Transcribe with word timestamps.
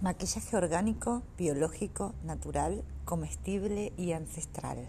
Maquillaje 0.00 0.56
orgánico, 0.56 1.22
biológico, 1.38 2.14
natural, 2.24 2.84
comestible 3.04 3.92
y 3.96 4.12
ancestral. 4.12 4.88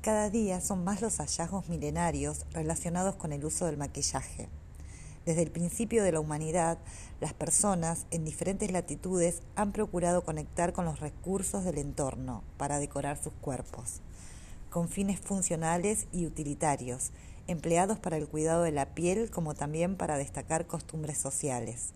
Cada 0.00 0.30
día 0.30 0.60
son 0.60 0.84
más 0.84 1.02
los 1.02 1.18
hallazgos 1.18 1.68
milenarios 1.68 2.46
relacionados 2.52 3.16
con 3.16 3.32
el 3.32 3.44
uso 3.44 3.66
del 3.66 3.76
maquillaje. 3.76 4.48
Desde 5.26 5.42
el 5.42 5.50
principio 5.50 6.02
de 6.02 6.12
la 6.12 6.20
humanidad, 6.20 6.78
las 7.20 7.34
personas 7.34 8.06
en 8.10 8.24
diferentes 8.24 8.70
latitudes 8.70 9.42
han 9.54 9.72
procurado 9.72 10.24
conectar 10.24 10.72
con 10.72 10.84
los 10.84 11.00
recursos 11.00 11.64
del 11.64 11.78
entorno 11.78 12.42
para 12.56 12.78
decorar 12.78 13.22
sus 13.22 13.34
cuerpos, 13.34 14.00
con 14.70 14.88
fines 14.88 15.20
funcionales 15.20 16.06
y 16.12 16.26
utilitarios, 16.26 17.10
empleados 17.48 17.98
para 17.98 18.16
el 18.16 18.28
cuidado 18.28 18.62
de 18.62 18.72
la 18.72 18.94
piel 18.94 19.30
como 19.30 19.54
también 19.54 19.96
para 19.96 20.16
destacar 20.16 20.66
costumbres 20.66 21.18
sociales 21.18 21.92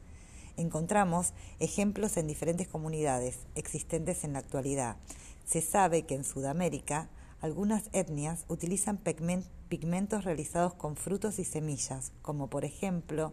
encontramos 0.57 1.33
ejemplos 1.61 2.17
en 2.17 2.27
diferentes 2.27 2.69
comunidades 2.69 3.39
existentes 3.55 4.25
en 4.25 4.33
la 4.35 4.41
actualidad. 4.41 4.97
Se 5.45 5.61
sabe 5.61 6.03
que 6.07 6.15
en 6.15 6.25
Sudamérica 6.25 7.09
algunas 7.41 7.85
etnias 7.93 8.45
utilizan 8.49 8.99
pigmentos 8.99 10.25
realizados 10.25 10.75
con 10.75 10.97
frutos 10.97 11.39
y 11.39 11.45
semillas, 11.45 12.13
como 12.23 12.49
por 12.49 12.65
ejemplo 12.65 13.33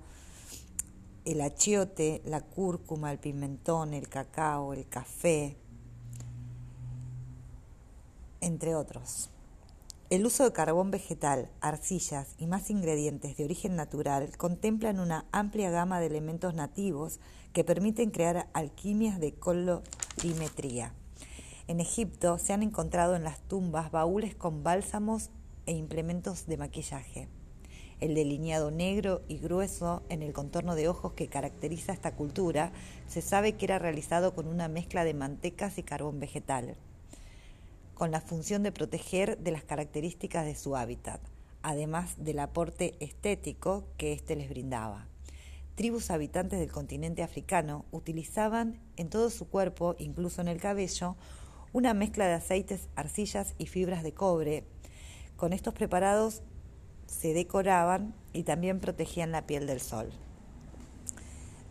el 1.26 1.42
achiote, 1.42 2.22
la 2.26 2.42
cúrcuma, 2.42 3.12
el 3.12 3.20
pimentón, 3.20 3.94
el 3.94 4.10
cacao, 4.10 4.74
el 4.74 4.88
café, 4.88 5.56
entre 8.42 8.76
otros. 8.76 9.30
El 10.10 10.26
uso 10.26 10.44
de 10.44 10.52
carbón 10.52 10.92
vegetal, 10.92 11.50
arcillas 11.62 12.36
y 12.38 12.46
más 12.46 12.70
ingredientes 12.70 13.38
de 13.38 13.46
origen 13.46 13.76
natural 13.76 14.38
contemplan 14.38 15.00
una 15.00 15.26
amplia 15.32 15.72
gama 15.72 16.00
de 16.00 16.08
elementos 16.08 16.54
nativos 16.54 17.20
que 17.54 17.64
permiten 17.64 18.12
crear 18.12 18.48
alquimias 18.54 19.20
de 19.20 19.34
colorimetría. 19.34 20.94
En 21.68 21.80
Egipto 21.80 22.38
se 22.38 22.52
han 22.54 22.64
encontrado 22.64 23.16
en 23.16 23.24
las 23.24 23.40
tumbas 23.48 23.92
baúles 23.92 24.36
con 24.36 24.62
bálsamos 24.62 25.30
e 25.66 25.72
implementos 25.72 26.46
de 26.46 26.58
maquillaje. 26.58 27.30
El 28.02 28.14
delineado 28.14 28.70
negro 28.70 29.22
y 29.30 29.38
grueso 29.38 30.04
en 30.10 30.22
el 30.22 30.34
contorno 30.34 30.76
de 30.76 30.90
ojos 30.90 31.14
que 31.14 31.30
caracteriza 31.30 31.94
esta 31.94 32.16
cultura 32.16 32.74
se 33.08 33.22
sabe 33.22 33.54
que 33.54 33.66
era 33.66 33.80
realizado 33.80 34.36
con 34.36 34.48
una 34.48 34.68
mezcla 34.68 35.06
de 35.06 35.14
mantecas 35.14 35.78
y 35.78 35.84
carbón 35.84 36.20
vegetal 36.20 36.76
con 38.04 38.12
la 38.12 38.20
función 38.20 38.64
de 38.64 38.74
proteger 38.74 39.38
de 39.38 39.52
las 39.52 39.64
características 39.64 40.44
de 40.44 40.56
su 40.56 40.76
hábitat, 40.76 41.22
además 41.62 42.16
del 42.18 42.40
aporte 42.40 42.96
estético 43.00 43.86
que 43.96 44.12
éste 44.12 44.36
les 44.36 44.50
brindaba. 44.50 45.08
Tribus 45.76 46.12
habitantes 46.12 46.60
del 46.60 46.70
continente 46.70 47.24
africano 47.24 47.86
utilizaban 47.92 48.78
en 48.98 49.10
todo 49.10 49.30
su 49.30 49.48
cuerpo, 49.48 49.96
incluso 50.00 50.42
en 50.42 50.50
el 50.50 50.60
cabello, 50.60 51.16
una 51.72 51.94
mezcla 51.94 52.28
de 52.28 52.34
aceites, 52.34 52.90
arcillas 52.98 53.56
y 53.58 53.68
fibras 53.68 54.04
de 54.04 54.14
cobre. 54.14 54.66
Con 55.38 55.54
estos 55.54 55.74
preparados 55.74 56.42
se 57.06 57.34
decoraban 57.34 58.14
y 58.34 58.44
también 58.44 58.82
protegían 58.82 59.32
la 59.32 59.48
piel 59.48 59.66
del 59.66 59.80
sol. 59.80 60.12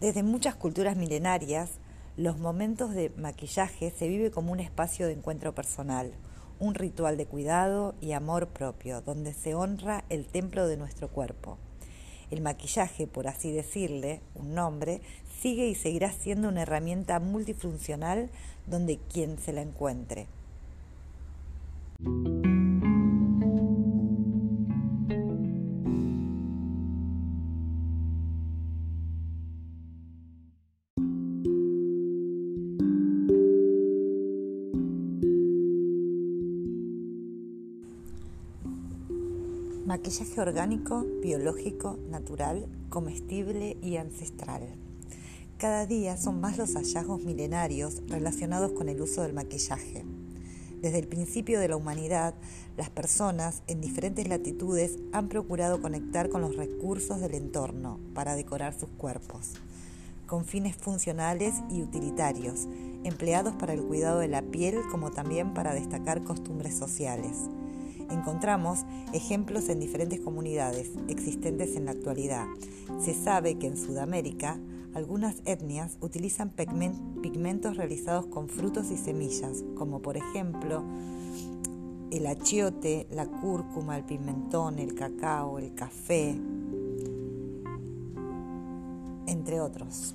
Desde 0.00 0.22
muchas 0.22 0.54
culturas 0.54 0.96
milenarias, 0.96 1.72
los 2.16 2.38
momentos 2.38 2.94
de 2.94 3.10
maquillaje 3.16 3.90
se 3.90 4.06
vive 4.06 4.30
como 4.30 4.52
un 4.52 4.60
espacio 4.60 5.06
de 5.06 5.14
encuentro 5.14 5.54
personal, 5.54 6.12
un 6.58 6.74
ritual 6.74 7.16
de 7.16 7.26
cuidado 7.26 7.94
y 8.00 8.12
amor 8.12 8.48
propio, 8.48 9.00
donde 9.00 9.32
se 9.32 9.54
honra 9.54 10.04
el 10.10 10.26
templo 10.26 10.66
de 10.66 10.76
nuestro 10.76 11.08
cuerpo. 11.08 11.56
El 12.30 12.42
maquillaje, 12.42 13.06
por 13.06 13.28
así 13.28 13.50
decirle, 13.50 14.20
un 14.34 14.54
nombre, 14.54 15.00
sigue 15.40 15.66
y 15.68 15.74
seguirá 15.74 16.12
siendo 16.12 16.48
una 16.48 16.62
herramienta 16.62 17.18
multifuncional 17.18 18.30
donde 18.66 18.98
quien 18.98 19.38
se 19.38 19.52
la 19.52 19.62
encuentre. 19.62 20.26
Maquillaje 39.92 40.40
orgánico, 40.40 41.04
biológico, 41.20 41.98
natural, 42.08 42.66
comestible 42.88 43.76
y 43.82 43.98
ancestral. 43.98 44.62
Cada 45.58 45.84
día 45.84 46.16
son 46.16 46.40
más 46.40 46.56
los 46.56 46.72
hallazgos 46.76 47.22
milenarios 47.24 48.00
relacionados 48.08 48.72
con 48.72 48.88
el 48.88 49.02
uso 49.02 49.20
del 49.20 49.34
maquillaje. 49.34 50.06
Desde 50.80 50.98
el 50.98 51.08
principio 51.08 51.60
de 51.60 51.68
la 51.68 51.76
humanidad, 51.76 52.32
las 52.78 52.88
personas 52.88 53.62
en 53.66 53.82
diferentes 53.82 54.26
latitudes 54.26 54.96
han 55.12 55.28
procurado 55.28 55.82
conectar 55.82 56.30
con 56.30 56.40
los 56.40 56.56
recursos 56.56 57.20
del 57.20 57.34
entorno 57.34 58.00
para 58.14 58.34
decorar 58.34 58.72
sus 58.72 58.88
cuerpos, 58.88 59.56
con 60.26 60.46
fines 60.46 60.74
funcionales 60.74 61.52
y 61.70 61.82
utilitarios, 61.82 62.66
empleados 63.04 63.56
para 63.56 63.74
el 63.74 63.82
cuidado 63.82 64.20
de 64.20 64.28
la 64.28 64.40
piel 64.40 64.78
como 64.90 65.10
también 65.10 65.52
para 65.52 65.74
destacar 65.74 66.24
costumbres 66.24 66.78
sociales 66.78 67.50
encontramos 68.12 68.84
ejemplos 69.12 69.68
en 69.68 69.80
diferentes 69.80 70.20
comunidades 70.20 70.90
existentes 71.08 71.76
en 71.76 71.86
la 71.86 71.92
actualidad. 71.92 72.46
Se 73.00 73.14
sabe 73.14 73.58
que 73.58 73.66
en 73.66 73.76
Sudamérica 73.76 74.58
algunas 74.94 75.36
etnias 75.44 75.96
utilizan 76.00 76.50
pigmentos 76.50 77.76
realizados 77.76 78.26
con 78.26 78.48
frutos 78.48 78.90
y 78.90 78.96
semillas, 78.96 79.64
como 79.76 80.02
por 80.02 80.16
ejemplo 80.16 80.84
el 82.10 82.26
achiote, 82.26 83.06
la 83.10 83.26
cúrcuma, 83.26 83.96
el 83.96 84.04
pimentón, 84.04 84.78
el 84.78 84.94
cacao, 84.94 85.58
el 85.58 85.74
café, 85.74 86.38
entre 89.26 89.60
otros. 89.60 90.14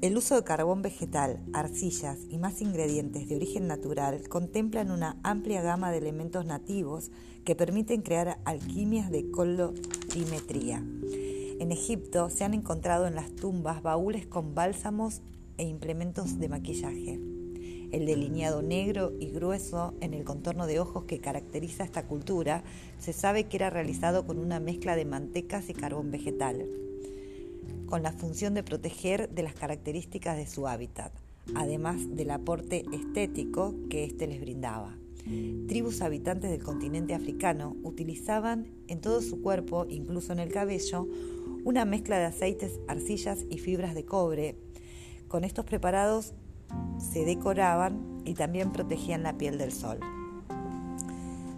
El 0.00 0.16
uso 0.16 0.36
de 0.36 0.44
carbón 0.44 0.80
vegetal, 0.80 1.40
arcillas 1.52 2.18
y 2.30 2.38
más 2.38 2.62
ingredientes 2.62 3.28
de 3.28 3.34
origen 3.34 3.66
natural 3.66 4.28
contemplan 4.28 4.92
una 4.92 5.16
amplia 5.24 5.60
gama 5.60 5.90
de 5.90 5.98
elementos 5.98 6.46
nativos 6.46 7.10
que 7.44 7.56
permiten 7.56 8.02
crear 8.02 8.38
alquimias 8.44 9.10
de 9.10 9.28
colorimetría. 9.32 10.84
En 11.58 11.72
Egipto 11.72 12.30
se 12.30 12.44
han 12.44 12.54
encontrado 12.54 13.08
en 13.08 13.16
las 13.16 13.34
tumbas 13.34 13.82
baúles 13.82 14.24
con 14.24 14.54
bálsamos 14.54 15.20
e 15.56 15.64
implementos 15.64 16.38
de 16.38 16.48
maquillaje. 16.48 17.18
El 17.90 18.06
delineado 18.06 18.62
negro 18.62 19.12
y 19.18 19.30
grueso 19.30 19.94
en 20.00 20.14
el 20.14 20.22
contorno 20.22 20.68
de 20.68 20.78
ojos 20.78 21.06
que 21.06 21.18
caracteriza 21.18 21.82
esta 21.82 22.06
cultura 22.06 22.62
se 23.00 23.12
sabe 23.12 23.48
que 23.48 23.56
era 23.56 23.68
realizado 23.68 24.24
con 24.26 24.38
una 24.38 24.60
mezcla 24.60 24.94
de 24.94 25.06
mantecas 25.06 25.68
y 25.68 25.74
carbón 25.74 26.12
vegetal 26.12 26.68
con 27.88 28.02
la 28.02 28.12
función 28.12 28.54
de 28.54 28.62
proteger 28.62 29.30
de 29.30 29.42
las 29.42 29.54
características 29.54 30.36
de 30.36 30.46
su 30.46 30.68
hábitat, 30.68 31.12
además 31.54 31.96
del 32.14 32.30
aporte 32.30 32.84
estético 32.92 33.74
que 33.88 34.04
éste 34.04 34.26
les 34.26 34.40
brindaba. 34.40 34.96
Tribus 35.66 36.00
habitantes 36.00 36.50
del 36.50 36.62
continente 36.62 37.14
africano 37.14 37.76
utilizaban 37.82 38.66
en 38.88 39.00
todo 39.00 39.20
su 39.20 39.42
cuerpo, 39.42 39.86
incluso 39.88 40.32
en 40.32 40.38
el 40.38 40.50
cabello, 40.50 41.06
una 41.64 41.84
mezcla 41.84 42.18
de 42.18 42.24
aceites, 42.24 42.80
arcillas 42.88 43.44
y 43.50 43.58
fibras 43.58 43.94
de 43.94 44.06
cobre. 44.06 44.56
Con 45.28 45.44
estos 45.44 45.66
preparados 45.66 46.32
se 46.98 47.24
decoraban 47.24 48.22
y 48.24 48.34
también 48.34 48.72
protegían 48.72 49.22
la 49.22 49.36
piel 49.36 49.58
del 49.58 49.72
sol. 49.72 50.00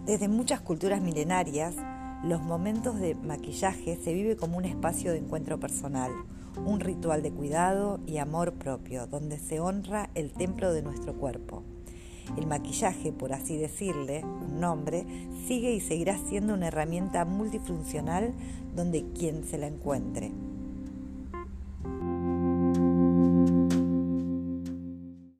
Desde 0.05 0.27
muchas 0.27 0.59
culturas 0.59 1.01
milenarias, 1.01 1.75
los 2.23 2.41
momentos 2.41 2.99
de 2.99 3.15
maquillaje 3.15 3.97
se 3.97 4.13
vive 4.13 4.35
como 4.35 4.57
un 4.57 4.65
espacio 4.65 5.11
de 5.11 5.17
encuentro 5.17 5.59
personal, 5.59 6.11
un 6.65 6.79
ritual 6.79 7.23
de 7.23 7.31
cuidado 7.31 7.99
y 8.05 8.17
amor 8.17 8.53
propio, 8.53 9.07
donde 9.07 9.39
se 9.39 9.59
honra 9.59 10.11
el 10.13 10.31
templo 10.31 10.71
de 10.71 10.83
nuestro 10.83 11.15
cuerpo. 11.15 11.63
El 12.37 12.45
maquillaje, 12.45 13.11
por 13.11 13.33
así 13.33 13.57
decirle, 13.57 14.23
un 14.23 14.59
nombre, 14.59 15.05
sigue 15.47 15.73
y 15.73 15.81
seguirá 15.81 16.17
siendo 16.17 16.53
una 16.53 16.67
herramienta 16.67 17.25
multifuncional 17.25 18.33
donde 18.75 19.03
quien 19.13 19.43
se 19.43 19.57
la 19.57 19.67
encuentre. 19.67 20.31